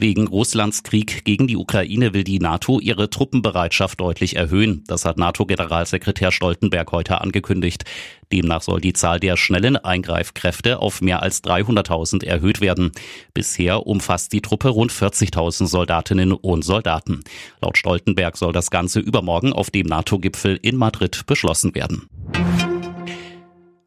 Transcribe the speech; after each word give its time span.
Wegen 0.00 0.28
Russlands 0.28 0.84
Krieg 0.84 1.24
gegen 1.24 1.48
die 1.48 1.56
Ukraine 1.56 2.14
will 2.14 2.22
die 2.22 2.38
NATO 2.38 2.78
ihre 2.78 3.10
Truppenbereitschaft 3.10 3.98
deutlich 3.98 4.36
erhöhen. 4.36 4.84
Das 4.86 5.04
hat 5.04 5.18
NATO-Generalsekretär 5.18 6.30
Stoltenberg 6.30 6.92
heute 6.92 7.20
angekündigt. 7.20 7.84
Demnach 8.32 8.62
soll 8.62 8.80
die 8.80 8.92
Zahl 8.92 9.18
der 9.18 9.36
schnellen 9.36 9.76
Eingreifkräfte 9.76 10.78
auf 10.78 11.00
mehr 11.00 11.20
als 11.20 11.42
300.000 11.42 12.24
erhöht 12.24 12.60
werden. 12.60 12.92
Bisher 13.34 13.88
umfasst 13.88 14.32
die 14.32 14.40
Truppe 14.40 14.68
rund 14.68 14.92
40.000 14.92 15.66
Soldatinnen 15.66 16.30
und 16.30 16.62
Soldaten. 16.62 17.24
Laut 17.60 17.76
Stoltenberg 17.76 18.36
soll 18.36 18.52
das 18.52 18.70
Ganze 18.70 19.00
übermorgen 19.00 19.52
auf 19.52 19.70
dem 19.70 19.88
NATO-Gipfel 19.88 20.60
in 20.62 20.76
Madrid 20.76 21.26
beschlossen 21.26 21.74
werden. 21.74 22.08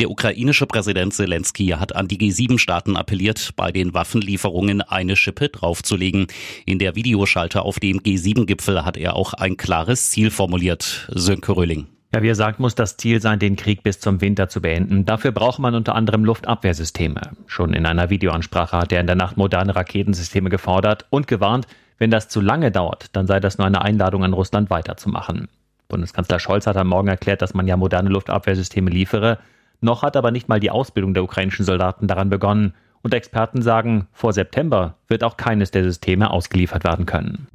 Der 0.00 0.10
ukrainische 0.10 0.66
Präsident 0.66 1.12
Zelensky 1.12 1.68
hat 1.70 1.96
an 1.96 2.06
die 2.06 2.18
G7-Staaten 2.18 2.96
appelliert, 2.96 3.50
bei 3.56 3.72
den 3.72 3.94
Waffenlieferungen 3.94 4.80
eine 4.80 5.16
Schippe 5.16 5.48
draufzulegen. 5.48 6.28
In 6.66 6.78
der 6.78 6.94
Videoschalte 6.94 7.62
auf 7.62 7.80
dem 7.80 7.98
G7-Gipfel 7.98 8.84
hat 8.84 8.96
er 8.96 9.16
auch 9.16 9.34
ein 9.34 9.56
klares 9.56 10.10
Ziel 10.10 10.30
formuliert. 10.30 11.08
Sönke 11.12 11.56
Röhling. 11.56 11.88
Ja, 12.14 12.22
wie 12.22 12.28
er 12.28 12.36
sagt, 12.36 12.60
muss 12.60 12.76
das 12.76 12.96
Ziel 12.96 13.20
sein, 13.20 13.40
den 13.40 13.56
Krieg 13.56 13.82
bis 13.82 13.98
zum 13.98 14.20
Winter 14.20 14.48
zu 14.48 14.62
beenden. 14.62 15.04
Dafür 15.04 15.32
braucht 15.32 15.58
man 15.58 15.74
unter 15.74 15.96
anderem 15.96 16.24
Luftabwehrsysteme. 16.24 17.20
Schon 17.46 17.74
in 17.74 17.84
einer 17.84 18.08
Videoansprache 18.08 18.76
hat 18.76 18.92
er 18.92 19.00
in 19.00 19.08
der 19.08 19.16
Nacht 19.16 19.36
moderne 19.36 19.74
Raketensysteme 19.74 20.48
gefordert 20.48 21.06
und 21.10 21.26
gewarnt, 21.26 21.66
wenn 21.98 22.12
das 22.12 22.28
zu 22.28 22.40
lange 22.40 22.70
dauert, 22.70 23.06
dann 23.14 23.26
sei 23.26 23.40
das 23.40 23.58
nur 23.58 23.66
eine 23.66 23.82
Einladung 23.82 24.22
an 24.22 24.32
Russland 24.32 24.70
weiterzumachen. 24.70 25.48
Bundeskanzler 25.88 26.38
Scholz 26.38 26.68
hat 26.68 26.76
am 26.76 26.86
Morgen 26.86 27.08
erklärt, 27.08 27.42
dass 27.42 27.54
man 27.54 27.66
ja 27.66 27.76
moderne 27.76 28.10
Luftabwehrsysteme 28.10 28.90
liefere. 28.90 29.38
Noch 29.80 30.02
hat 30.02 30.16
aber 30.16 30.30
nicht 30.30 30.48
mal 30.48 30.60
die 30.60 30.70
Ausbildung 30.70 31.14
der 31.14 31.22
ukrainischen 31.22 31.64
Soldaten 31.64 32.06
daran 32.06 32.30
begonnen. 32.30 32.74
Und 33.02 33.14
Experten 33.14 33.62
sagen, 33.62 34.08
vor 34.12 34.32
September 34.32 34.96
wird 35.06 35.22
auch 35.22 35.36
keines 35.36 35.70
der 35.70 35.84
Systeme 35.84 36.30
ausgeliefert 36.30 36.82
werden 36.82 37.06
können. 37.06 37.46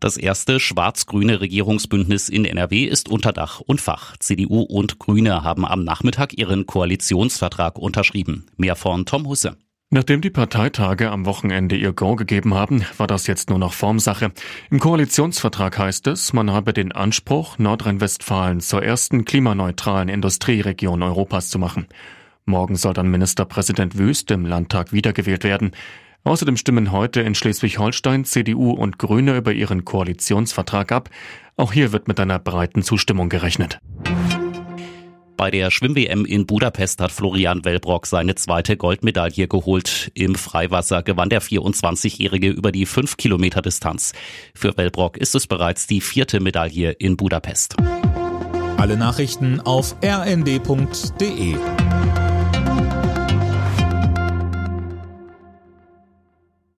Das 0.00 0.18
erste 0.18 0.60
schwarz-grüne 0.60 1.40
Regierungsbündnis 1.40 2.28
in 2.28 2.44
NRW 2.44 2.84
ist 2.84 3.08
unter 3.08 3.32
Dach 3.32 3.60
und 3.60 3.80
Fach. 3.80 4.18
CDU 4.18 4.60
und 4.60 4.98
Grüne 4.98 5.42
haben 5.44 5.64
am 5.64 5.82
Nachmittag 5.82 6.36
ihren 6.36 6.66
Koalitionsvertrag 6.66 7.78
unterschrieben. 7.78 8.44
Mehr 8.58 8.76
von 8.76 9.06
Tom 9.06 9.26
Husse. 9.26 9.56
Nachdem 9.94 10.22
die 10.22 10.30
Parteitage 10.30 11.08
am 11.12 11.24
Wochenende 11.24 11.76
ihr 11.76 11.92
Go 11.92 12.16
gegeben 12.16 12.52
haben, 12.52 12.84
war 12.96 13.06
das 13.06 13.28
jetzt 13.28 13.48
nur 13.48 13.60
noch 13.60 13.72
Formsache. 13.72 14.32
Im 14.68 14.80
Koalitionsvertrag 14.80 15.78
heißt 15.78 16.08
es, 16.08 16.32
man 16.32 16.50
habe 16.50 16.72
den 16.72 16.90
Anspruch, 16.90 17.58
Nordrhein-Westfalen 17.58 18.58
zur 18.58 18.82
ersten 18.82 19.24
klimaneutralen 19.24 20.08
Industrieregion 20.08 21.00
Europas 21.00 21.48
zu 21.48 21.60
machen. 21.60 21.86
Morgen 22.44 22.74
soll 22.74 22.92
dann 22.92 23.08
Ministerpräsident 23.08 23.96
Wüst 23.96 24.32
im 24.32 24.46
Landtag 24.46 24.92
wiedergewählt 24.92 25.44
werden. 25.44 25.70
Außerdem 26.24 26.56
stimmen 26.56 26.90
heute 26.90 27.20
in 27.20 27.36
Schleswig-Holstein 27.36 28.24
CDU 28.24 28.72
und 28.72 28.98
Grüne 28.98 29.36
über 29.36 29.52
ihren 29.52 29.84
Koalitionsvertrag 29.84 30.90
ab. 30.90 31.08
Auch 31.56 31.72
hier 31.72 31.92
wird 31.92 32.08
mit 32.08 32.18
einer 32.18 32.40
breiten 32.40 32.82
Zustimmung 32.82 33.28
gerechnet. 33.28 33.78
Bei 35.36 35.50
der 35.50 35.70
Schwimm-WM 35.70 36.24
in 36.24 36.46
Budapest 36.46 37.00
hat 37.00 37.10
Florian 37.10 37.64
Wellbrock 37.64 38.06
seine 38.06 38.36
zweite 38.36 38.76
Goldmedaille 38.76 39.48
geholt. 39.48 40.12
Im 40.14 40.36
Freiwasser 40.36 41.02
gewann 41.02 41.28
der 41.28 41.42
24-Jährige 41.42 42.50
über 42.50 42.70
die 42.70 42.86
5 42.86 43.16
Kilometer 43.16 43.60
Distanz. 43.60 44.12
Für 44.54 44.76
Wellbrock 44.76 45.16
ist 45.16 45.34
es 45.34 45.48
bereits 45.48 45.88
die 45.88 46.00
vierte 46.00 46.38
Medaille 46.38 46.92
in 46.92 47.16
Budapest. 47.16 47.74
Alle 48.76 48.96
Nachrichten 48.96 49.60
auf 49.60 49.96
rnd.de 50.04 51.56